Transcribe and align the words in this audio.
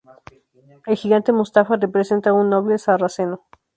El 0.87 0.97
gigante 0.97 1.31
Mustafá 1.31 1.75
representa 1.77 2.33
un 2.33 2.49
noble 2.49 2.79
sarraceno. 2.79 3.43